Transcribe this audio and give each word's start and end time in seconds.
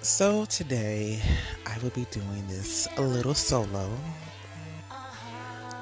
So 0.00 0.44
today 0.44 1.20
I 1.66 1.76
will 1.82 1.90
be 1.90 2.06
doing 2.12 2.46
this 2.46 2.86
a 2.98 3.02
little 3.02 3.34
solo. 3.34 3.90
Uh, 4.90 4.96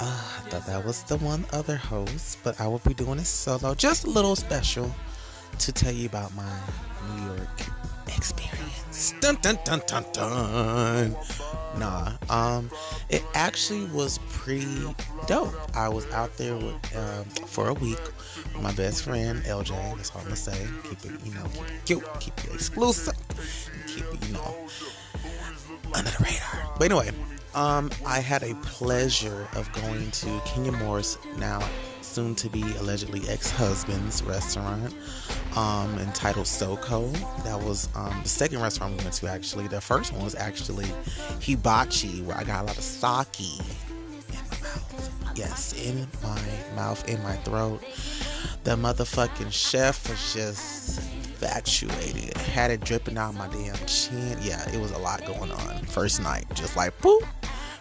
I 0.00 0.48
thought 0.48 0.66
that 0.66 0.84
was 0.84 1.02
the 1.04 1.18
one 1.18 1.44
other 1.52 1.76
host, 1.76 2.38
but 2.42 2.58
I 2.60 2.66
will 2.66 2.80
be 2.80 2.94
doing 2.94 3.18
it 3.18 3.26
solo, 3.26 3.74
just 3.74 4.04
a 4.04 4.10
little 4.10 4.34
special 4.34 4.94
to 5.58 5.72
tell 5.72 5.92
you 5.92 6.06
about 6.06 6.34
my 6.34 6.58
New 7.14 7.26
York 7.26 7.60
experience. 8.08 9.14
Dun 9.20 9.36
dun 9.42 9.58
dun 9.64 9.82
dun 9.86 10.04
dun. 10.12 11.16
Nah, 11.78 12.12
um, 12.30 12.70
it 13.10 13.22
actually 13.34 13.84
was 13.86 14.18
pretty 14.30 14.94
dope. 15.26 15.54
I 15.76 15.88
was 15.90 16.10
out 16.12 16.34
there 16.38 16.56
with, 16.56 16.96
um, 16.96 17.24
for 17.46 17.68
a 17.68 17.74
week 17.74 18.00
with 18.54 18.62
my 18.62 18.72
best 18.72 19.04
friend 19.04 19.42
LJ. 19.44 19.96
That's 19.96 20.10
all 20.12 20.20
I'm 20.20 20.24
gonna 20.24 20.36
say. 20.36 20.66
Keep 20.88 21.04
it, 21.04 21.20
you 21.24 21.34
know, 21.34 21.44
keep 21.44 21.62
it 21.68 21.84
cute, 21.84 22.20
keep 22.20 22.44
it 22.44 22.54
exclusive, 22.54 23.14
keep 23.86 24.04
you 24.26 24.34
know, 24.34 24.68
under 25.94 26.10
the 26.10 26.24
radar. 26.24 26.74
But 26.78 26.84
anyway, 26.84 27.10
um, 27.54 27.90
I 28.04 28.20
had 28.20 28.42
a 28.42 28.54
pleasure 28.56 29.48
of 29.54 29.70
going 29.72 30.10
to 30.10 30.40
Kenya 30.44 30.72
Moore's 30.72 31.18
now 31.38 31.66
soon 32.02 32.34
to 32.34 32.48
be 32.48 32.62
allegedly 32.78 33.28
ex-husband's 33.28 34.22
restaurant 34.22 34.94
um, 35.56 35.98
entitled 35.98 36.46
Soco. 36.46 37.12
That 37.44 37.60
was 37.60 37.88
um, 37.94 38.20
the 38.22 38.28
second 38.28 38.60
restaurant 38.60 38.96
we 38.96 39.02
went 39.02 39.14
to 39.14 39.28
actually. 39.28 39.68
The 39.68 39.80
first 39.80 40.12
one 40.12 40.24
was 40.24 40.34
actually 40.34 40.86
Hibachi, 41.40 42.22
where 42.22 42.36
I 42.36 42.44
got 42.44 42.64
a 42.64 42.66
lot 42.66 42.76
of 42.76 42.84
sake 42.84 43.40
in 43.40 44.36
my 44.50 44.58
mouth. 44.62 45.32
Yes, 45.34 45.72
in 45.74 46.06
my 46.22 46.40
mouth, 46.74 47.08
in 47.08 47.22
my 47.22 47.36
throat. 47.36 47.82
The 48.64 48.72
motherfucking 48.72 49.52
chef 49.52 50.08
was 50.08 50.34
just 50.34 51.00
infatuated. 51.42 52.36
Had 52.36 52.70
it 52.70 52.80
dripping 52.80 53.14
down 53.14 53.36
my 53.36 53.48
damn 53.48 53.76
chin. 53.86 54.38
Yeah, 54.40 54.68
it 54.70 54.80
was 54.80 54.92
a 54.92 54.98
lot 54.98 55.24
going 55.26 55.50
on. 55.50 55.84
First 55.84 56.22
night, 56.22 56.46
just 56.54 56.76
like 56.76 56.96
boop 57.00 57.26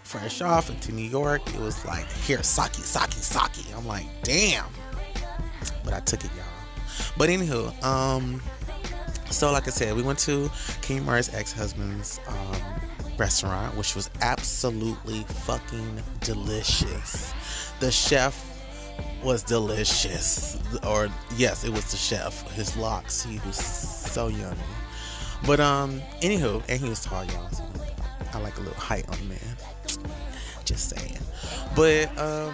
fresh 0.03 0.41
off 0.41 0.69
into 0.69 0.91
New 0.91 1.09
York, 1.09 1.41
it 1.47 1.59
was 1.59 1.83
like, 1.85 2.07
here, 2.07 2.43
sake, 2.43 2.75
sake, 2.75 3.11
sake. 3.11 3.75
I'm 3.75 3.87
like, 3.87 4.05
damn. 4.23 4.65
But 5.83 5.93
I 5.93 5.99
took 6.01 6.23
it, 6.23 6.29
y'all. 6.35 6.45
But 7.17 7.29
anywho, 7.29 7.83
um, 7.83 8.41
so 9.31 9.51
like 9.51 9.67
I 9.67 9.71
said, 9.71 9.95
we 9.95 10.03
went 10.03 10.19
to 10.19 10.49
Kenya 10.81 11.01
Moore's 11.01 11.33
ex-husband's 11.33 12.19
um, 12.27 12.61
restaurant, 13.17 13.75
which 13.75 13.95
was 13.95 14.09
absolutely 14.21 15.21
fucking 15.23 16.01
delicious. 16.19 17.33
The 17.79 17.91
chef 17.91 18.54
was 19.25 19.43
delicious, 19.43 20.57
or 20.87 21.09
yes, 21.35 21.63
it 21.65 21.71
was 21.71 21.91
the 21.91 21.97
chef. 21.97 22.49
His 22.51 22.77
locks, 22.77 23.23
he 23.23 23.39
was 23.45 23.57
so 23.57 24.27
yummy. 24.27 24.57
But 25.45 25.59
um, 25.59 26.01
anywho, 26.21 26.63
and 26.69 26.79
he 26.79 26.87
was 26.87 27.03
tall, 27.03 27.25
y'all. 27.25 27.49
So 27.51 27.63
I 28.33 28.39
like 28.39 28.57
a 28.57 28.61
little 28.61 28.75
height 28.75 29.07
on 29.09 29.17
the 29.19 29.25
man. 29.25 29.57
Just 30.65 30.89
saying. 30.89 31.17
But 31.75 32.17
um 32.17 32.53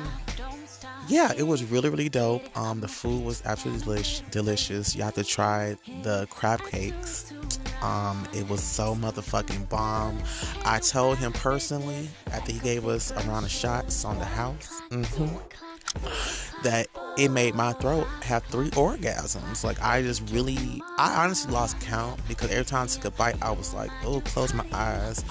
yeah, 1.08 1.32
it 1.36 1.44
was 1.44 1.64
really 1.64 1.90
really 1.90 2.10
dope. 2.10 2.44
Um 2.58 2.82
the 2.82 2.88
food 2.88 3.24
was 3.24 3.42
absolutely 3.46 4.04
delicious. 4.30 4.96
You 4.96 5.04
have 5.04 5.16
to 5.16 5.24
try 5.24 5.76
the 6.04 6.28
crab 6.30 6.62
cakes. 6.66 7.34
Um 7.82 8.28
it 8.34 8.48
was 8.48 8.62
so 8.62 8.94
motherfucking 8.96 9.70
bomb. 9.70 10.22
I 10.66 10.80
told 10.80 11.18
him 11.18 11.34
personally 11.34 12.10
after 12.32 12.52
he 12.52 12.60
gave 12.60 12.86
us 12.86 13.12
a 13.12 13.28
round 13.28 13.46
of 13.46 13.52
shots 13.52 14.06
on 14.06 14.20
the 14.20 14.26
house. 14.26 14.82
Mm-hmm, 14.92 15.36
that 16.64 16.88
it 17.18 17.30
made 17.30 17.56
my 17.56 17.74
throat 17.74 18.08
have 18.24 18.44
three 18.46 18.70
orgasms. 18.72 19.64
Like 19.64 19.82
I 19.82 20.02
just 20.02 20.30
really, 20.32 20.82
I 20.98 21.24
honestly 21.24 21.52
lost 21.52 21.80
count 21.82 22.20
because 22.28 22.52
every 22.52 22.66
time 22.66 22.84
I 22.84 22.88
took 22.88 23.06
a 23.06 23.12
bite, 23.12 23.42
I 23.42 23.52
was 23.52 23.74
like, 23.74 23.92
oh, 24.06 24.22
close 24.22 24.54
my 24.54 24.66
eyes 24.72 25.24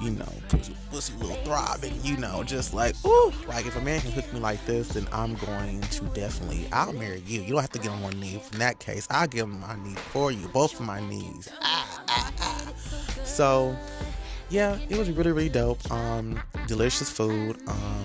you 0.00 0.10
know, 0.12 0.32
pussy, 0.48 0.74
pussy 0.90 1.12
little 1.18 1.36
throbbing, 1.44 1.92
you 2.02 2.16
know, 2.16 2.42
just 2.42 2.72
like, 2.72 2.94
ooh, 3.04 3.32
like 3.46 3.66
if 3.66 3.76
a 3.76 3.80
man 3.80 4.00
can 4.00 4.10
hook 4.12 4.32
me 4.32 4.40
like 4.40 4.64
this, 4.64 4.88
then 4.88 5.06
I'm 5.12 5.34
going 5.34 5.80
to 5.80 6.04
definitely, 6.14 6.66
I'll 6.72 6.92
marry 6.92 7.22
you. 7.26 7.42
You 7.42 7.52
don't 7.52 7.60
have 7.60 7.70
to 7.70 7.78
get 7.78 7.90
on 7.90 8.00
one 8.00 8.18
knee. 8.18 8.42
In 8.52 8.58
that 8.58 8.78
case, 8.78 9.06
I'll 9.10 9.28
give 9.28 9.44
him 9.44 9.60
my 9.60 9.76
knee 9.76 9.94
for 9.94 10.32
you, 10.32 10.48
both 10.48 10.74
of 10.80 10.86
my 10.86 11.06
knees. 11.06 11.48
Ah, 11.60 12.02
ah, 12.08 12.32
ah. 12.40 12.72
So, 13.24 13.76
yeah, 14.48 14.78
it 14.88 14.96
was 14.96 15.10
really, 15.10 15.32
really 15.32 15.48
dope. 15.50 15.90
Um, 15.90 16.40
delicious 16.66 17.10
food. 17.10 17.58
Um, 17.68 17.99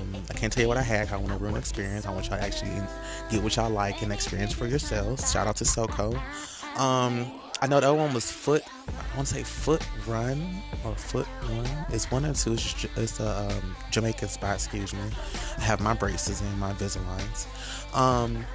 can't 0.45 0.53
tell 0.53 0.61
you 0.61 0.67
what 0.67 0.78
I 0.78 0.83
had. 0.83 1.11
I 1.11 1.17
want 1.17 1.29
to 1.29 1.38
ruin 1.39 1.56
experience. 1.56 2.06
I 2.06 2.11
want 2.11 2.29
y'all 2.29 2.38
to 2.38 2.44
actually 2.44 2.69
get 3.31 3.41
what 3.41 3.56
y'all 3.56 3.72
like 3.72 4.03
and 4.03 4.13
experience 4.13 4.53
for 4.53 4.67
yourselves. 4.67 5.31
Shout 5.31 5.47
out 5.47 5.56
to 5.56 5.63
Soco. 5.63 6.13
Um, 6.78 7.31
I 7.63 7.67
know 7.67 7.79
the 7.79 7.88
other 7.88 7.97
one 7.97 8.13
was 8.13 8.31
Foot. 8.31 8.61
I 8.88 9.16
want 9.16 9.28
to 9.28 9.33
say 9.33 9.41
Foot 9.41 9.83
Run 10.06 10.61
or 10.83 10.94
Foot 10.94 11.25
One. 11.25 11.85
It's 11.89 12.11
one 12.11 12.28
or 12.28 12.35
two. 12.35 12.53
It's, 12.53 12.85
it's 12.95 13.19
a 13.19 13.50
um, 13.50 13.75
Jamaican 13.89 14.28
spot. 14.28 14.53
Excuse 14.53 14.94
me. 14.94 15.00
I 15.57 15.61
have 15.61 15.79
my 15.81 15.95
braces 15.95 16.41
and 16.41 16.59
my 16.59 16.73
Invisaligns. 16.73 17.47
Um, 17.97 18.45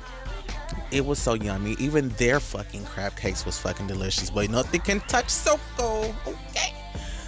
it 0.92 1.04
was 1.04 1.18
so 1.18 1.34
yummy. 1.34 1.74
Even 1.80 2.10
their 2.10 2.38
fucking 2.38 2.84
crab 2.84 3.16
cakes 3.16 3.44
was 3.44 3.58
fucking 3.58 3.88
delicious. 3.88 4.30
But 4.30 4.48
nothing 4.48 4.80
can 4.82 5.00
touch 5.08 5.26
Soco. 5.26 6.14
Okay. 6.24 6.72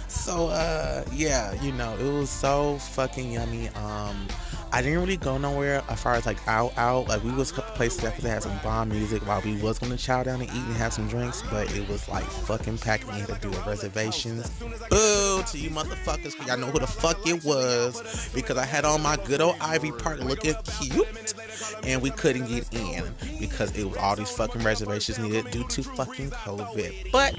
So 0.07 0.47
uh, 0.47 1.03
yeah, 1.11 1.51
you 1.61 1.73
know, 1.73 1.97
it 1.97 2.09
was 2.09 2.29
so 2.29 2.77
fucking 2.77 3.33
yummy. 3.33 3.67
Um, 3.69 4.25
I 4.73 4.81
didn't 4.81 5.01
really 5.01 5.17
go 5.17 5.37
nowhere 5.37 5.83
as 5.87 6.01
far 6.01 6.15
as 6.15 6.25
like 6.25 6.39
out 6.47 6.75
out. 6.77 7.07
Like 7.07 7.23
we 7.23 7.31
was 7.31 7.51
a 7.51 7.53
couple 7.53 7.75
places 7.75 8.01
that 8.01 8.13
had 8.15 8.41
some 8.41 8.57
bomb 8.63 8.89
music 8.89 9.21
while 9.27 9.39
we 9.41 9.55
was 9.61 9.77
gonna 9.77 9.97
chow 9.97 10.23
down 10.23 10.41
and 10.41 10.49
eat 10.49 10.55
and 10.55 10.75
have 10.77 10.91
some 10.91 11.07
drinks, 11.07 11.43
but 11.51 11.71
it 11.75 11.87
was 11.87 12.09
like 12.09 12.23
fucking 12.23 12.79
packed. 12.79 13.05
We 13.05 13.19
had 13.19 13.27
to 13.27 13.37
do 13.39 13.55
a 13.55 13.61
reservations. 13.67 14.49
Boo 14.89 15.43
to 15.43 15.57
you 15.59 15.69
motherfuckers, 15.69 16.35
y'all 16.47 16.57
know 16.57 16.71
who 16.71 16.79
the 16.79 16.87
fuck 16.87 17.19
it 17.27 17.45
was 17.45 18.31
because 18.33 18.57
I 18.57 18.65
had 18.65 18.83
on 18.83 19.03
my 19.03 19.15
good 19.25 19.41
old 19.41 19.57
Ivy 19.61 19.91
Park 19.91 20.21
looking 20.21 20.55
cute, 20.79 21.35
and 21.83 22.01
we 22.01 22.09
couldn't 22.09 22.47
get 22.47 22.73
in 22.73 23.03
because 23.39 23.77
it 23.77 23.87
was 23.87 23.97
all 23.97 24.15
these 24.15 24.31
fucking 24.31 24.63
reservations 24.63 25.19
needed 25.19 25.51
due 25.51 25.67
to 25.67 25.83
fucking 25.83 26.31
COVID. 26.31 27.11
But 27.11 27.35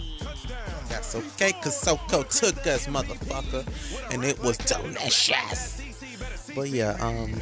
that's 0.89 1.17
okay, 1.17 1.51
cause 1.61 1.83
Soco 1.83 2.23
took 2.29 2.65
us, 2.69 2.87
motherfucker, 2.87 3.67
and 4.13 4.25
it 4.25 4.39
was 4.39 4.57
delicious. 4.59 5.84
But 6.55 6.71
yeah, 6.71 6.97
um, 7.01 7.35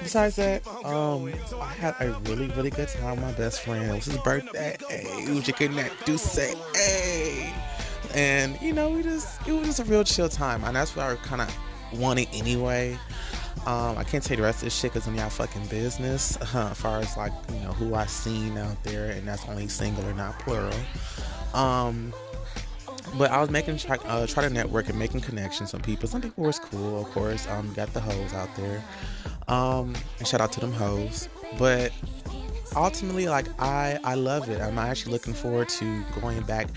besides 0.00 0.36
that, 0.36 0.66
um, 0.84 1.32
I 1.60 1.72
had 1.74 1.94
a 2.00 2.18
really, 2.24 2.48
really 2.48 2.70
good 2.70 2.88
time 2.88 3.16
with 3.16 3.20
my 3.20 3.32
best 3.32 3.60
friend. 3.62 3.90
It 3.90 3.94
was 3.94 4.04
his 4.06 4.18
birthday. 4.18 4.76
Hey, 4.88 5.24
we 5.28 5.40
could 5.42 5.72
not 5.72 5.90
do 6.04 6.18
say, 6.18 6.54
hey. 6.74 7.52
And, 8.14 8.60
you 8.60 8.72
know, 8.72 8.90
we 8.90 9.02
just, 9.02 9.46
it 9.46 9.52
was 9.52 9.66
just 9.66 9.80
a 9.80 9.84
real 9.84 10.04
chill 10.04 10.28
time. 10.28 10.64
And 10.64 10.74
that's 10.74 10.96
what 10.96 11.06
I 11.06 11.16
kind 11.16 11.42
of 11.42 11.54
wanted 11.98 12.28
anyway. 12.32 12.98
Um, 13.66 13.98
I 13.98 14.04
can't 14.04 14.22
tell 14.22 14.36
you 14.36 14.42
the 14.42 14.46
rest 14.46 14.58
of 14.58 14.64
this 14.64 14.78
shit 14.78 14.92
because 14.92 15.08
I'm 15.08 15.14
y'all 15.16 15.28
fucking 15.28 15.66
business. 15.66 16.38
Uh, 16.54 16.68
as 16.70 16.78
far 16.78 17.00
as 17.00 17.16
like, 17.16 17.32
you 17.52 17.60
know, 17.60 17.72
who 17.72 17.94
I 17.94 18.06
seen 18.06 18.56
out 18.56 18.82
there, 18.82 19.10
and 19.10 19.28
that's 19.28 19.46
only 19.46 19.68
single 19.68 20.06
or 20.06 20.14
not 20.14 20.38
plural. 20.38 20.72
Um, 21.52 22.14
but 23.18 23.30
I 23.30 23.40
was 23.40 23.50
making 23.50 23.78
try, 23.78 23.96
uh, 23.96 24.26
try 24.26 24.42
to 24.46 24.50
network 24.50 24.88
and 24.88 24.98
making 24.98 25.20
connections 25.20 25.72
with 25.72 25.82
people. 25.82 26.08
Some 26.08 26.20
people 26.20 26.44
was 26.44 26.58
cool, 26.58 27.00
of 27.00 27.10
course. 27.10 27.48
Um, 27.48 27.72
got 27.74 27.92
the 27.92 28.00
hoes 28.00 28.34
out 28.34 28.54
there. 28.56 28.82
Um, 29.48 29.94
and 30.18 30.26
shout 30.26 30.40
out 30.40 30.52
to 30.52 30.60
them 30.60 30.72
hoes. 30.72 31.28
But 31.58 31.92
ultimately, 32.74 33.28
like 33.28 33.46
I, 33.60 33.98
I 34.04 34.14
love 34.14 34.48
it. 34.48 34.60
I'm 34.60 34.78
actually 34.78 35.12
looking 35.12 35.34
forward 35.34 35.68
to 35.70 36.04
going 36.20 36.40
back 36.42 36.68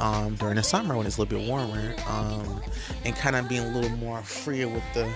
um, 0.00 0.34
during 0.36 0.56
the 0.56 0.62
summer 0.62 0.96
when 0.96 1.06
it's 1.06 1.16
a 1.16 1.22
little 1.22 1.38
bit 1.38 1.48
warmer, 1.48 1.94
um, 2.08 2.60
and 3.04 3.14
kind 3.16 3.36
of 3.36 3.48
being 3.48 3.62
a 3.62 3.68
little 3.68 3.96
more 3.96 4.20
freer 4.22 4.68
with 4.68 4.84
the 4.94 5.10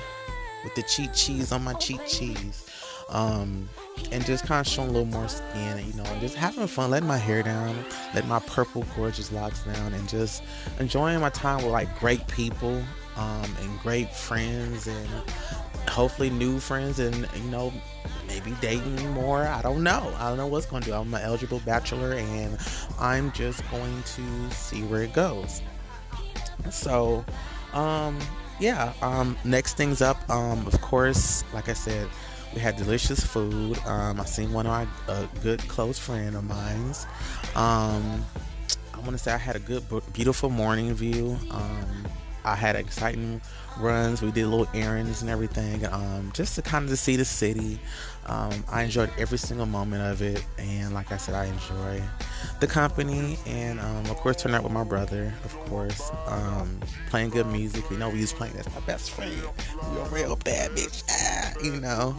with 0.64 0.74
the 0.74 0.82
cheat 0.82 1.12
cheese 1.14 1.52
on 1.52 1.64
my 1.64 1.74
cheat 1.74 2.04
cheese. 2.06 2.69
Um, 3.10 3.68
and 4.12 4.24
just 4.24 4.46
kind 4.46 4.64
of 4.64 4.72
showing 4.72 4.88
a 4.88 4.92
little 4.92 5.06
more 5.06 5.28
skin, 5.28 5.84
you 5.86 5.92
know, 5.94 6.04
and 6.04 6.20
just 6.20 6.34
having 6.34 6.66
fun, 6.66 6.90
letting 6.90 7.08
my 7.08 7.18
hair 7.18 7.42
down, 7.42 7.76
letting 8.14 8.28
my 8.28 8.38
purple 8.40 8.84
gorgeous 8.96 9.30
locks 9.32 9.62
down, 9.64 9.92
and 9.92 10.08
just 10.08 10.42
enjoying 10.78 11.20
my 11.20 11.30
time 11.30 11.58
with 11.58 11.72
like 11.72 11.98
great 11.98 12.26
people 12.28 12.82
um, 13.16 13.56
and 13.60 13.80
great 13.80 14.10
friends, 14.14 14.86
and 14.86 15.08
hopefully 15.88 16.30
new 16.30 16.58
friends, 16.58 16.98
and 16.98 17.28
you 17.36 17.50
know, 17.50 17.72
maybe 18.26 18.54
dating 18.60 19.10
more. 19.10 19.42
I 19.46 19.60
don't 19.62 19.82
know. 19.82 20.14
I 20.18 20.28
don't 20.28 20.38
know 20.38 20.46
what's 20.46 20.66
going 20.66 20.82
to 20.82 20.90
do. 20.90 20.94
I'm 20.94 21.12
an 21.12 21.22
eligible 21.22 21.60
bachelor, 21.60 22.12
and 22.14 22.58
I'm 22.98 23.32
just 23.32 23.68
going 23.70 24.02
to 24.02 24.50
see 24.50 24.82
where 24.84 25.02
it 25.02 25.12
goes. 25.12 25.62
So, 26.70 27.24
um, 27.72 28.18
yeah. 28.60 28.92
Um, 29.02 29.36
next 29.44 29.76
things 29.76 30.00
up, 30.02 30.28
um, 30.30 30.66
of 30.66 30.80
course, 30.80 31.44
like 31.52 31.68
I 31.68 31.72
said 31.72 32.08
we 32.54 32.60
had 32.60 32.76
delicious 32.76 33.24
food. 33.24 33.78
Um, 33.86 34.20
I 34.20 34.24
seen 34.24 34.52
one 34.52 34.66
of 34.66 34.72
my 34.72 35.12
a 35.12 35.28
good 35.42 35.60
close 35.68 35.98
friend 35.98 36.36
of 36.36 36.44
mine's. 36.44 37.06
Um, 37.54 38.24
I 38.92 38.98
want 38.98 39.12
to 39.12 39.18
say 39.18 39.32
I 39.32 39.36
had 39.38 39.56
a 39.56 39.60
good, 39.60 39.84
beautiful 40.12 40.50
morning 40.50 40.92
view. 40.94 41.38
Um, 41.50 42.04
I 42.44 42.54
had 42.54 42.76
exciting 42.76 43.40
runs. 43.78 44.22
We 44.22 44.30
did 44.30 44.46
little 44.46 44.68
errands 44.74 45.22
and 45.22 45.30
everything, 45.30 45.86
um, 45.86 46.30
just 46.34 46.54
to 46.56 46.62
kind 46.62 46.88
of 46.88 46.98
see 46.98 47.16
the 47.16 47.24
city. 47.24 47.78
Um, 48.26 48.64
I 48.70 48.82
enjoyed 48.82 49.10
every 49.18 49.38
single 49.38 49.66
moment 49.66 50.02
of 50.02 50.22
it, 50.22 50.44
and 50.58 50.94
like 50.94 51.10
I 51.10 51.16
said, 51.16 51.34
I 51.34 51.46
enjoy 51.46 52.02
the 52.60 52.66
company, 52.66 53.38
and 53.46 53.80
um, 53.80 54.06
of 54.06 54.16
course, 54.16 54.36
turning 54.42 54.56
out 54.56 54.62
with 54.62 54.72
my 54.72 54.84
brother, 54.84 55.32
of 55.44 55.56
course, 55.68 56.10
um, 56.26 56.78
playing 57.08 57.30
good 57.30 57.46
music. 57.46 57.84
You 57.90 57.98
know, 57.98 58.08
we 58.08 58.20
was 58.20 58.32
playing 58.32 58.56
as 58.56 58.72
my 58.72 58.80
best 58.80 59.10
friend. 59.10 59.32
We 59.92 60.00
a 60.00 60.04
real 60.10 60.36
bad 60.36 60.70
bitch, 60.72 61.02
ah, 61.10 61.54
you 61.64 61.80
know. 61.80 62.14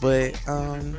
But 0.00 0.40
um, 0.48 0.96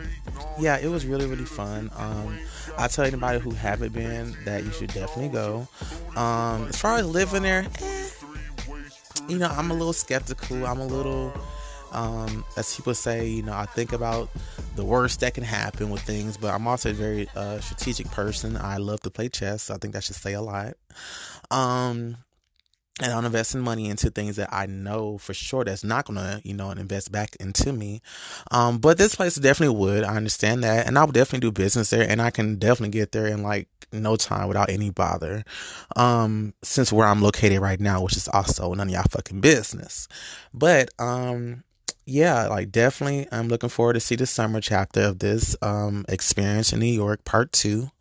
yeah, 0.60 0.78
it 0.78 0.88
was 0.88 1.06
really 1.06 1.26
really 1.26 1.46
fun. 1.46 1.90
Um, 1.96 2.38
I 2.78 2.88
tell 2.88 3.06
anybody 3.06 3.40
who 3.40 3.52
haven't 3.52 3.94
been 3.94 4.36
that 4.46 4.64
you 4.64 4.72
should 4.72 4.94
definitely 4.94 5.30
go. 5.30 5.68
As 6.16 6.78
far 6.78 6.98
as 6.98 7.08
living 7.08 7.44
there, 7.44 7.66
eh, 7.82 7.97
you 9.28 9.38
know, 9.38 9.48
I'm 9.48 9.72
a 9.72 9.74
little 9.74 9.94
skeptical. 9.94 10.66
I'm 10.66 10.80
a 10.80 10.86
little, 10.86 11.34
um, 11.92 12.46
as 12.56 12.76
people 12.76 12.94
say, 12.94 13.28
you 13.28 13.44
know, 13.44 13.54
I 13.54 13.66
think 13.66 13.94
about 13.94 14.30
the 14.76 14.86
worst 14.86 15.20
that 15.22 15.34
can 15.34 15.44
happen 15.44 15.90
with 15.90 16.02
things, 16.02 16.38
but 16.38 16.54
I'm 16.54 16.68
also 16.68 16.92
a 16.92 16.94
very 16.94 17.28
uh, 17.36 17.60
strategic 17.60 18.10
person. 18.12 18.58
I 18.58 18.78
love 18.78 19.02
to 19.02 19.10
play 19.10 19.30
chess. 19.30 19.64
So 19.64 19.76
I 19.76 19.78
think 19.78 19.94
that 19.94 20.04
should 20.04 20.16
say 20.16 20.34
a 20.34 20.42
lot. 20.42 20.76
Um, 21.52 22.18
and 23.02 23.12
I'm 23.12 23.26
investing 23.26 23.62
money 23.62 23.90
into 23.90 24.10
things 24.10 24.38
that 24.38 24.50
I 24.52 24.66
know 24.66 25.18
for 25.18 25.34
sure 25.34 25.64
that's 25.64 25.84
not 25.84 26.06
gonna, 26.06 26.42
you 26.44 26.54
know, 26.54 26.72
invest 26.72 27.12
back 27.12 27.36
into 27.40 27.72
me. 27.72 28.02
Um, 28.52 28.80
but 28.80 28.98
this 28.98 29.16
place 29.16 29.36
definitely 29.36 29.78
would. 29.78 30.04
I 30.04 30.16
understand 30.16 30.64
that, 30.64 30.88
and 30.88 30.98
I 30.98 31.04
would 31.04 31.14
definitely 31.14 31.48
do 31.48 31.52
business 31.52 31.92
there, 31.92 32.10
and 32.10 32.22
I 32.22 32.32
can 32.32 32.56
definitely 32.56 32.98
get 32.98 33.12
there 33.12 33.28
in 33.28 33.44
like 33.44 33.68
no 33.92 34.16
time 34.16 34.48
without 34.48 34.70
any 34.70 34.90
bother. 34.90 35.44
Um, 35.96 36.54
since 36.64 36.92
where 36.92 37.08
I'm 37.08 37.22
located 37.22 37.60
right 37.60 37.80
now, 37.80 38.02
which 38.02 38.18
is 38.18 38.28
also 38.28 38.74
none 38.74 38.88
of 38.88 38.94
y'all 38.94 39.04
fucking 39.12 39.42
business. 39.42 40.08
But 40.54 40.90
um, 40.98 41.64
yeah, 42.06 42.48
like 42.48 42.72
definitely, 42.72 43.28
I'm 43.32 43.48
looking 43.48 43.70
forward 43.70 43.94
to 43.94 44.00
see 44.00 44.16
the 44.16 44.26
summer 44.26 44.62
chapter 44.62 45.02
of 45.02 45.20
this 45.20 45.56
um 45.62 46.06
experience 46.10 46.74
in 46.74 46.80
New 46.80 46.88
York, 46.88 47.26
part 47.26 47.52
two. 47.52 47.92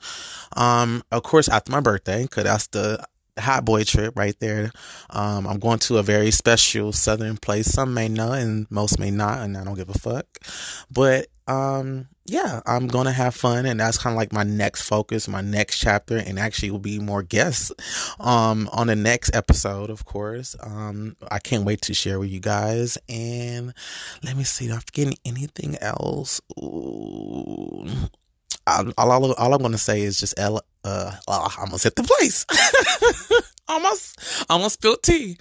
Um, 0.57 1.03
of 1.13 1.23
course, 1.23 1.49
after 1.49 1.71
my 1.71 1.81
birthday, 1.81 2.23
because 2.23 2.45
that's 2.45 2.69
the 2.69 3.05
hot 3.39 3.65
boy 3.65 3.85
trip 3.85 4.17
right 4.17 4.39
there. 4.41 4.73
Um, 5.11 5.47
I'm 5.47 5.59
going 5.59 5.79
to 5.81 5.99
a 5.99 6.03
very 6.03 6.31
special 6.31 6.93
southern 6.93 7.37
place. 7.37 7.67
Some 7.67 7.95
may 7.95 8.09
know 8.09 8.33
and 8.33 8.67
most 8.71 8.99
may 8.99 9.11
not, 9.11 9.41
and 9.41 9.57
I 9.57 9.65
don't 9.65 9.75
give 9.77 9.89
a 9.89 9.99
fuck. 9.99 10.27
But 10.91 11.29
um, 11.47 12.09
yeah, 12.25 12.61
I'm 12.67 12.89
gonna 12.89 13.13
have 13.13 13.35
fun, 13.35 13.67
and 13.67 13.79
that's 13.79 13.99
kind 13.99 14.15
of 14.15 14.19
like 14.19 14.33
my 14.33 14.43
next 14.43 14.83
focus, 14.83 15.29
my 15.29 15.43
next 15.43 15.79
chapter, 15.79 16.17
and 16.17 16.39
actually 16.39 16.73
will 16.73 16.81
be 16.81 16.99
more 16.99 17.23
guests 17.23 17.73
um 18.19 18.69
on 18.73 18.89
the 18.89 18.97
next 18.97 19.35
episode, 19.35 19.91
of 19.91 20.05
course. 20.05 20.57
Um, 20.61 21.17
I 21.31 21.39
can't 21.39 21.65
wait 21.65 21.83
to 21.83 21.95
share 21.95 22.19
with 22.19 22.31
you 22.31 22.41
guys. 22.41 22.99
And 23.09 23.73
let 24.25 24.37
me 24.37 24.45
see, 24.45 24.67
I'm 24.67 24.77
I 24.77 24.81
forgetting 24.81 25.19
anything 25.25 25.77
else? 25.81 26.41
Ooh 26.59 27.87
all, 28.67 28.93
all, 28.99 29.33
all 29.33 29.55
I'm 29.55 29.63
gonna 29.63 29.79
say 29.79 30.03
is 30.03 30.19
just 30.19 30.35
Ella. 30.39 30.61
Uh, 30.87 31.13
uh, 31.27 31.49
I 31.51 31.61
almost 31.61 31.85
hit 31.85 31.97
the 31.97 32.05
place. 32.05 32.47
almost, 33.69 34.45
almost 34.49 34.75
spilled 34.75 35.03
tea. 35.03 35.37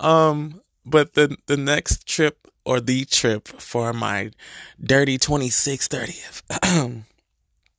Um, 0.00 0.62
but 0.84 1.14
the 1.14 1.36
the 1.46 1.56
next 1.56 2.06
trip 2.06 2.48
or 2.64 2.80
the 2.80 3.04
trip 3.04 3.48
for 3.48 3.92
my 3.92 4.30
dirty 4.82 5.18
26 5.18 5.88
30th, 5.88 7.04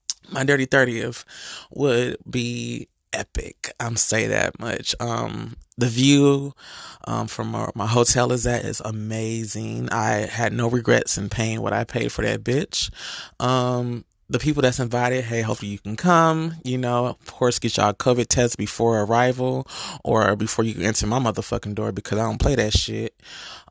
my 0.31 0.43
dirty 0.43 0.67
30th 0.67 1.25
would 1.71 2.17
be 2.29 2.87
epic. 3.13 3.73
I'm 3.79 3.97
say 3.97 4.27
that 4.27 4.59
much. 4.59 4.95
Um, 4.99 5.57
the 5.77 5.87
view 5.87 6.53
um, 7.05 7.27
from 7.27 7.49
my, 7.49 7.69
my 7.75 7.87
hotel 7.87 8.31
is 8.31 8.45
at 8.45 8.65
is 8.65 8.81
amazing. 8.83 9.89
I 9.91 10.27
had 10.27 10.53
no 10.53 10.69
regrets 10.69 11.17
in 11.17 11.29
paying 11.29 11.61
what 11.61 11.73
I 11.73 11.83
paid 11.83 12.11
for 12.11 12.23
that 12.23 12.43
bitch. 12.43 12.91
Um, 13.39 14.05
the 14.29 14.39
people 14.39 14.61
that's 14.61 14.79
invited, 14.79 15.23
hey, 15.23 15.41
hopefully 15.41 15.71
you 15.71 15.79
can 15.79 15.95
come. 15.95 16.55
You 16.63 16.77
know, 16.77 17.07
of 17.07 17.25
course, 17.27 17.59
get 17.59 17.77
y'all 17.77 17.93
COVID 17.93 18.27
test 18.27 18.57
before 18.57 19.01
arrival 19.01 19.67
or 20.03 20.35
before 20.35 20.65
you 20.65 20.81
enter 20.83 21.07
my 21.07 21.19
motherfucking 21.19 21.75
door 21.75 21.91
because 21.91 22.19
I 22.19 22.23
don't 22.23 22.39
play 22.39 22.55
that 22.55 22.73
shit. 22.73 23.13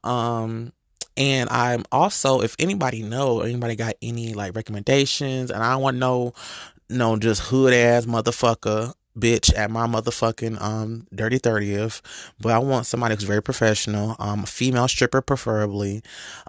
Um, 0.02 0.72
and 1.16 1.48
I'm 1.50 1.84
also, 1.92 2.40
if 2.40 2.56
anybody 2.58 3.02
know, 3.02 3.40
anybody 3.40 3.76
got 3.76 3.94
any 4.02 4.34
like 4.34 4.54
recommendations, 4.54 5.50
and 5.50 5.62
I 5.62 5.76
want 5.76 5.98
know, 5.98 6.32
no, 6.88 7.16
just 7.16 7.42
hood 7.42 7.72
ass 7.72 8.06
motherfucker 8.06 8.94
bitch 9.18 9.56
at 9.56 9.70
my 9.70 9.86
motherfucking 9.86 10.60
um 10.60 11.06
dirty 11.14 11.38
30th 11.38 12.02
but 12.38 12.52
i 12.52 12.58
want 12.58 12.84
somebody 12.84 13.14
who's 13.14 13.24
very 13.24 13.42
professional 13.42 14.14
um 14.18 14.42
a 14.42 14.46
female 14.46 14.86
stripper 14.86 15.22
preferably 15.22 16.02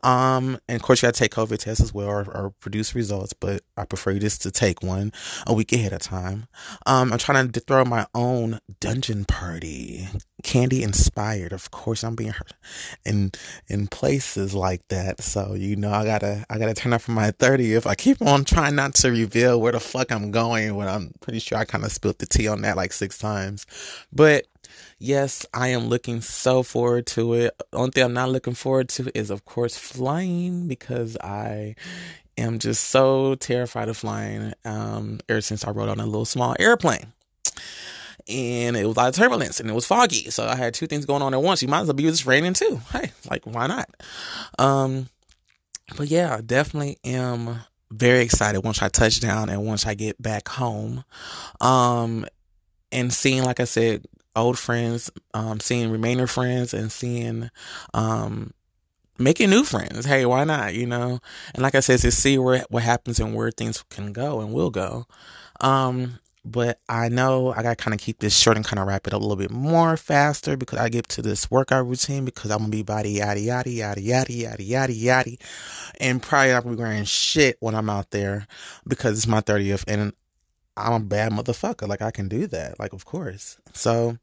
um 0.03 0.59
and 0.67 0.75
of 0.75 0.81
course 0.81 1.01
you 1.01 1.07
gotta 1.07 1.17
take 1.17 1.31
covid 1.31 1.59
tests 1.59 1.81
as 1.81 1.93
well 1.93 2.07
or, 2.07 2.25
or 2.35 2.53
produce 2.59 2.93
results 2.93 3.31
but 3.31 3.61
i 3.77 3.85
prefer 3.85 4.11
you 4.11 4.19
just 4.19 4.41
to 4.43 4.51
take 4.51 4.81
one 4.83 5.11
a 5.45 5.53
week 5.53 5.71
ahead 5.73 5.93
of 5.93 5.99
time. 6.01 6.47
Um 6.85 7.11
i'm 7.11 7.19
trying 7.19 7.51
to 7.51 7.59
throw 7.59 7.85
my 7.85 8.05
own 8.13 8.59
dungeon 8.79 9.25
party 9.25 10.07
candy 10.43 10.83
inspired. 10.83 11.53
Of 11.53 11.71
course 11.71 12.03
i'm 12.03 12.15
being 12.15 12.31
hurt 12.31 12.53
in 13.05 13.31
in 13.67 13.87
places 13.87 14.53
like 14.53 14.87
that. 14.89 15.21
So 15.21 15.53
you 15.53 15.75
know 15.75 15.91
i 15.91 16.03
gotta 16.05 16.45
i 16.49 16.57
gotta 16.57 16.73
turn 16.73 16.93
up 16.93 17.01
for 17.01 17.11
my 17.11 17.31
30th 17.31 17.85
i 17.85 17.95
keep 17.95 18.21
on 18.21 18.45
trying 18.45 18.75
not 18.75 18.95
to 18.95 19.09
reveal 19.11 19.59
where 19.59 19.71
the 19.71 19.79
fuck 19.79 20.11
i'm 20.11 20.31
going 20.31 20.75
when 20.75 20.87
i'm 20.87 21.11
pretty 21.21 21.39
sure 21.39 21.57
i 21.57 21.65
kind 21.65 21.83
of 21.83 21.91
spilled 21.91 22.19
the 22.19 22.25
tea 22.25 22.47
on 22.47 22.61
that 22.61 22.77
like 22.77 22.93
six 22.93 23.17
times. 23.17 23.65
But 24.11 24.45
yes 24.99 25.45
i 25.53 25.69
am 25.69 25.87
looking 25.87 26.21
so 26.21 26.63
forward 26.63 27.05
to 27.07 27.33
it. 27.33 27.55
Only 27.73 27.91
thing 27.91 28.03
i'm 28.03 28.13
not 28.13 28.29
looking 28.29 28.53
forward 28.53 28.89
to 28.89 29.11
is 29.17 29.29
of 29.29 29.45
course 29.45 29.77
flying 29.77 30.67
because 30.67 31.17
i 31.17 31.75
am 32.37 32.59
just 32.59 32.85
so 32.85 33.35
terrified 33.35 33.89
of 33.89 33.97
flying 33.97 34.53
um 34.65 35.19
ever 35.29 35.41
since 35.41 35.65
i 35.65 35.71
rode 35.71 35.89
on 35.89 35.99
a 35.99 36.05
little 36.05 36.25
small 36.25 36.55
airplane 36.59 37.13
and 38.29 38.75
it 38.75 38.85
was 38.85 38.97
a 38.97 38.99
lot 38.99 39.09
of 39.09 39.15
turbulence 39.15 39.59
and 39.59 39.69
it 39.69 39.73
was 39.73 39.85
foggy. 39.85 40.29
So 40.29 40.45
I 40.45 40.55
had 40.55 40.73
two 40.73 40.87
things 40.87 41.05
going 41.05 41.21
on 41.21 41.33
at 41.33 41.41
once. 41.41 41.61
You 41.61 41.67
might 41.67 41.81
as 41.81 41.87
well 41.87 41.93
be 41.93 42.03
just 42.03 42.25
raining 42.25 42.53
too. 42.53 42.81
Hey, 42.91 43.11
like 43.29 43.45
why 43.45 43.67
not? 43.67 43.89
Um, 44.59 45.07
but 45.95 46.07
yeah, 46.07 46.41
definitely 46.45 46.97
am 47.03 47.61
very 47.91 48.21
excited 48.21 48.61
once 48.61 48.81
I 48.81 48.89
touch 48.89 49.21
down 49.21 49.49
and 49.49 49.65
once 49.65 49.85
I 49.85 49.93
get 49.93 50.21
back 50.21 50.49
home. 50.49 51.05
Um, 51.61 52.25
and 52.91 53.13
seeing, 53.13 53.43
like 53.43 53.59
I 53.59 53.65
said, 53.65 54.05
old 54.35 54.59
friends, 54.59 55.09
um, 55.33 55.59
seeing 55.59 55.91
remainder 55.91 56.27
friends 56.27 56.73
and 56.73 56.91
seeing, 56.91 57.49
um, 57.93 58.53
making 59.17 59.49
new 59.49 59.63
friends. 59.63 60.05
Hey, 60.05 60.25
why 60.25 60.43
not? 60.43 60.75
You 60.75 60.87
know, 60.87 61.19
and 61.53 61.63
like 61.63 61.75
I 61.75 61.79
said, 61.79 61.99
to 61.99 62.11
see 62.11 62.37
where 62.37 62.65
what 62.69 62.83
happens 62.83 63.19
and 63.19 63.35
where 63.35 63.51
things 63.51 63.83
can 63.89 64.13
go 64.13 64.39
and 64.39 64.53
will 64.53 64.69
go. 64.69 65.05
Um, 65.59 66.19
but 66.45 66.79
I 66.87 67.09
know 67.09 67.51
I 67.51 67.61
gotta 67.61 67.75
kind 67.75 67.93
of 67.93 67.99
keep 67.99 68.19
this 68.19 68.37
short 68.37 68.55
and 68.55 68.65
kind 68.65 68.79
of 68.79 68.87
wrap 68.87 69.05
it 69.05 69.13
up 69.13 69.19
a 69.19 69.23
little 69.23 69.35
bit 69.35 69.51
more 69.51 69.97
faster 69.97 70.55
because 70.55 70.79
I 70.79 70.89
get 70.89 71.09
to 71.09 71.21
this 71.21 71.51
workout 71.51 71.85
routine 71.85 72.25
because 72.25 72.51
I'm 72.51 72.59
gonna 72.59 72.69
be 72.69 72.83
body 72.83 73.11
yada 73.11 73.39
yada 73.39 73.69
yada 73.69 74.01
yada 74.01 74.31
yada 74.31 74.63
yada 74.63 74.93
yada, 74.93 75.37
and 75.99 76.21
probably 76.21 76.51
gonna 76.51 76.75
be 76.75 76.81
wearing 76.81 77.03
shit 77.03 77.57
when 77.59 77.75
I'm 77.75 77.89
out 77.89 78.11
there 78.11 78.47
because 78.87 79.17
it's 79.17 79.27
my 79.27 79.41
30th 79.41 79.83
and 79.87 80.13
I'm 80.77 80.93
a 80.93 80.99
bad 80.99 81.31
motherfucker. 81.31 81.87
Like 81.87 82.01
I 82.01 82.11
can 82.11 82.29
do 82.29 82.47
that. 82.47 82.79
Like 82.79 82.93
of 82.93 83.03
course. 83.03 83.57
So 83.73 84.17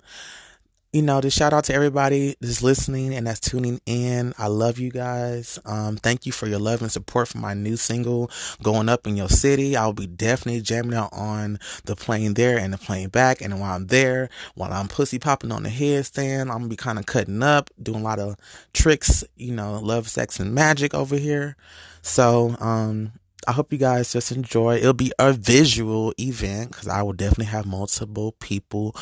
you 0.94 1.02
know, 1.02 1.20
just 1.20 1.36
shout 1.36 1.52
out 1.52 1.64
to 1.64 1.74
everybody 1.74 2.36
that's 2.40 2.62
listening 2.62 3.12
and 3.12 3.26
that's 3.26 3.40
tuning 3.40 3.80
in. 3.84 4.32
I 4.38 4.46
love 4.46 4.78
you 4.78 4.92
guys. 4.92 5.58
Um, 5.64 5.96
thank 5.96 6.24
you 6.24 6.30
for 6.30 6.46
your 6.46 6.60
love 6.60 6.82
and 6.82 6.92
support 6.92 7.26
for 7.26 7.38
my 7.38 7.52
new 7.52 7.76
single 7.76 8.30
going 8.62 8.88
up 8.88 9.04
in 9.04 9.16
your 9.16 9.28
city. 9.28 9.76
I'll 9.76 9.92
be 9.92 10.06
definitely 10.06 10.60
jamming 10.60 10.94
out 10.94 11.08
on 11.12 11.58
the 11.84 11.96
plane 11.96 12.34
there 12.34 12.56
and 12.56 12.72
the 12.72 12.78
plane 12.78 13.08
back. 13.08 13.40
And 13.40 13.58
while 13.58 13.74
I'm 13.74 13.88
there, 13.88 14.28
while 14.54 14.72
I'm 14.72 14.86
pussy 14.86 15.18
popping 15.18 15.50
on 15.50 15.64
the 15.64 15.68
headstand, 15.68 16.42
I'm 16.42 16.58
gonna 16.58 16.68
be 16.68 16.76
kind 16.76 17.00
of 17.00 17.06
cutting 17.06 17.42
up, 17.42 17.70
doing 17.82 17.98
a 17.98 18.04
lot 18.04 18.20
of 18.20 18.36
tricks, 18.72 19.24
you 19.34 19.52
know, 19.52 19.80
love, 19.80 20.08
sex, 20.08 20.38
and 20.38 20.54
magic 20.54 20.94
over 20.94 21.16
here. 21.16 21.56
So, 22.02 22.54
um, 22.60 23.10
I 23.46 23.52
hope 23.52 23.72
you 23.72 23.78
guys 23.78 24.12
just 24.12 24.32
enjoy. 24.32 24.76
It'll 24.76 24.92
be 24.92 25.12
a 25.18 25.32
visual 25.32 26.14
event 26.18 26.70
because 26.70 26.88
I 26.88 27.02
will 27.02 27.12
definitely 27.12 27.46
have 27.46 27.66
multiple 27.66 28.32
people 28.40 28.94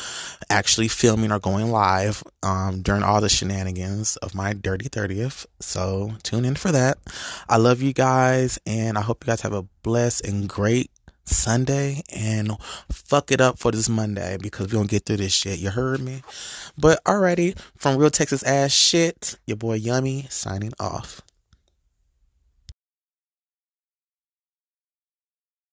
actually 0.51 0.89
filming 0.89 1.33
or 1.33 1.39
going 1.39 1.71
live 1.71 2.23
um, 2.43 2.83
during 2.83 3.03
all 3.03 3.21
the 3.21 3.29
shenanigans 3.29 4.17
of 4.17 4.35
my 4.35 4.53
dirty 4.53 4.89
30th. 4.89 5.47
So 5.61 6.13
tune 6.23 6.45
in 6.45 6.57
for 6.57 6.73
that. 6.73 6.99
I 7.49 7.57
love 7.57 7.83
you 7.83 7.93
guys 7.93 8.59
and 8.67 8.99
I 8.99 9.03
hope 9.03 9.25
you 9.25 9.29
guys 9.29 9.43
have 9.43 9.53
a 9.53 9.67
blessed 9.83 10.27
and 10.27 10.49
great 10.49 10.91
Sunday 11.25 12.03
and 12.13 12.53
fuck 12.91 13.31
it 13.31 13.41
up 13.41 13.59
for 13.59 13.71
this 13.71 13.89
Monday 13.89 14.37
because 14.41 14.67
we 14.67 14.79
don't 14.79 14.91
get 14.91 15.07
through 15.07 15.19
this 15.19 15.33
shit. 15.33 15.59
You 15.59 15.71
heard 15.71 16.01
me? 16.01 16.23
But 16.77 17.03
alrighty, 17.05 17.59
from 17.77 17.97
Real 17.97 18.11
Texas 18.11 18.43
Ass 18.43 18.73
Shit, 18.73 19.39
your 19.47 19.57
boy 19.57 19.75
Yummy 19.75 20.27
signing 20.31 20.73
off. 20.81 21.21